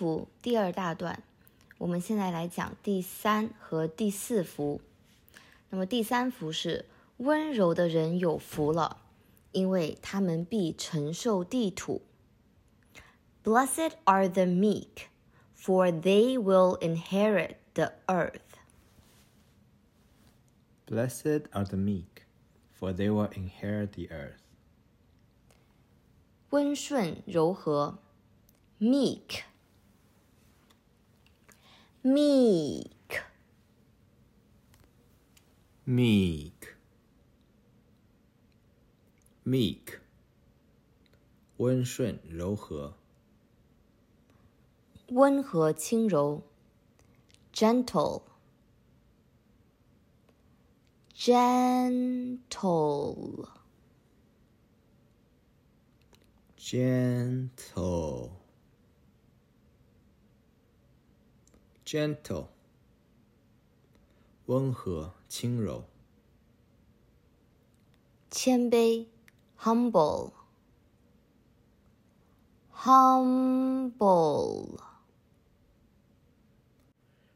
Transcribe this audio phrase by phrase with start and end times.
[0.00, 1.22] 幅第二大段，
[1.76, 4.80] 我们现在来讲第三和第四福。
[5.68, 6.86] 那么第三福是
[7.18, 9.02] 温柔的人有福了，
[9.52, 12.00] 因为他们必承受地土。
[13.44, 15.08] Blessed are the meek,
[15.54, 18.40] for they will inherit the earth.
[20.86, 22.24] Blessed are the meek,
[22.72, 24.40] for they will inherit the earth.
[26.48, 27.98] 温顺柔和
[28.78, 29.42] ，meek
[32.02, 32.90] meek
[35.90, 36.76] Meek.
[39.44, 40.00] Meek.
[41.56, 42.94] 温顺柔和。
[45.08, 46.42] 温和轻柔
[47.52, 48.22] ，gentle
[51.12, 52.38] gentle
[56.56, 58.39] Gentle.
[61.90, 62.46] Gentle.
[64.46, 65.82] 温和轻柔。
[68.30, 69.08] 谦卑
[69.58, 70.30] ，humble
[72.72, 74.78] humble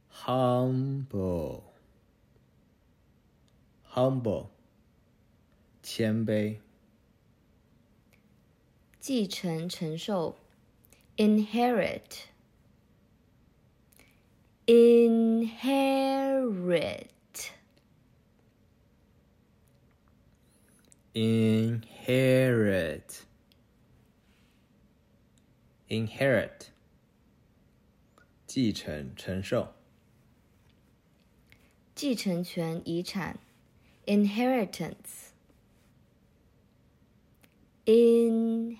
[0.08, 1.64] Humble.
[3.92, 4.46] Humble.
[5.82, 6.60] 谦卑。
[9.00, 10.36] 继承承受
[11.16, 12.33] ，inherit
[15.43, 17.09] inherit
[21.13, 21.91] Inherit.
[25.89, 26.71] Inherit.
[28.47, 29.73] 继承承受。
[31.93, 33.37] 继承权遗产，
[34.05, 35.33] inheritance
[37.85, 38.79] inheritance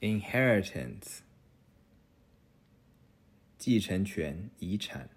[0.00, 1.22] Inheritance.
[3.58, 5.08] 继承权遗产。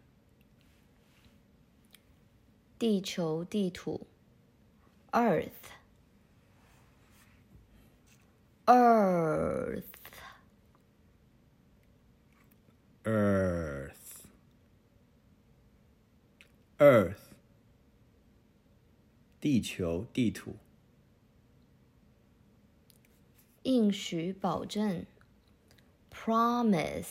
[2.77, 4.05] 地球地土，
[5.11, 5.49] earth
[8.65, 9.83] earth
[13.05, 14.25] Earth.
[16.79, 17.28] Earth.
[19.40, 20.56] 地球地图。
[23.62, 25.04] 应许保证
[26.10, 27.06] ，promise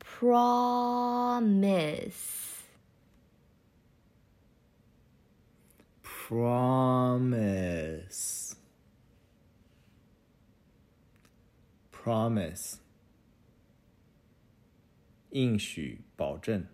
[0.00, 1.34] promise
[6.26, 7.34] Promise.
[11.92, 12.78] Promise.
[15.32, 16.66] 应许保证。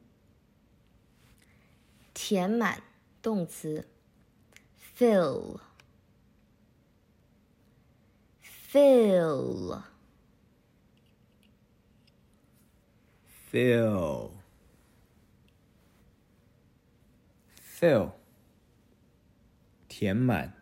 [2.15, 2.83] 填满，
[3.21, 3.89] 动词，
[4.99, 5.61] fill
[8.43, 9.83] fill
[13.53, 14.31] Fill.
[17.61, 18.13] Fill.
[19.89, 20.55] 填满。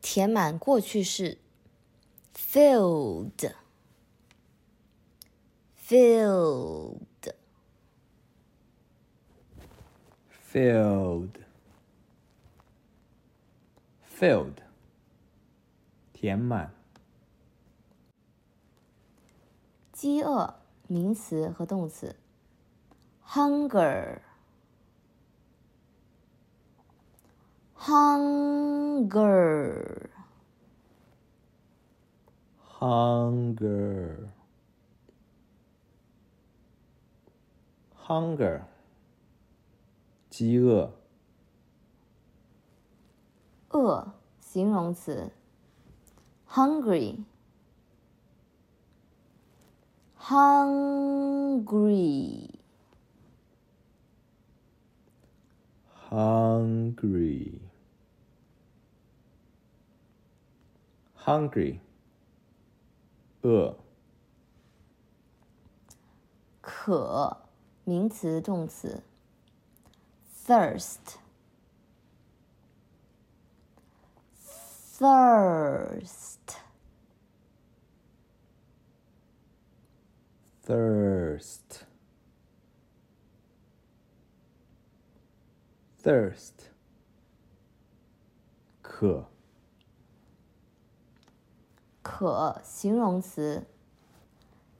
[0.00, 1.38] 填满过去式，
[2.32, 3.54] filled
[5.82, 7.06] filled
[10.50, 11.38] Filled.
[14.02, 14.62] Filled.
[16.14, 16.72] 填满。
[19.92, 20.54] 饥饿，
[20.86, 22.16] 名词和动词，
[23.26, 24.20] hunger
[27.76, 28.90] hunger
[32.80, 34.30] hunger
[38.05, 38.63] Hunger
[40.29, 40.93] 饥饿
[43.69, 45.31] 饿形容词
[46.49, 47.23] ，hungry
[50.19, 50.89] hungry
[56.09, 57.61] hungry
[61.15, 61.79] hungry
[63.43, 63.77] 饿
[66.59, 67.42] 渴
[67.85, 69.03] 名词动词
[70.45, 71.17] ，thirst
[74.97, 76.57] thirst
[80.65, 81.83] thirst
[86.01, 86.53] thirst
[88.81, 89.25] 渴
[92.01, 93.65] 渴形容词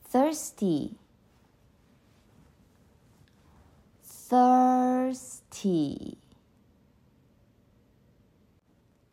[0.10, 0.94] ，thirsty
[5.63, 6.19] thirsty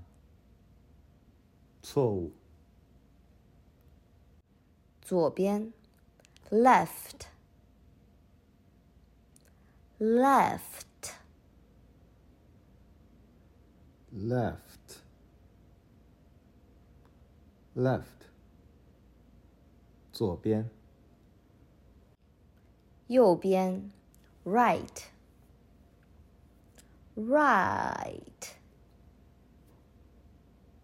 [1.83, 2.31] 错误
[5.03, 5.71] 左边
[6.49, 7.27] ，left
[9.99, 11.13] left
[14.11, 15.01] left
[17.75, 18.05] left
[20.11, 20.67] 左边
[23.05, 23.91] 右边
[24.45, 25.03] ，right
[27.15, 28.60] right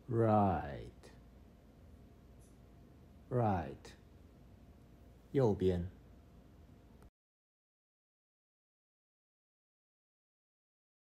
[0.07, 0.91] right.
[3.29, 3.97] Right.
[5.31, 5.87] 右边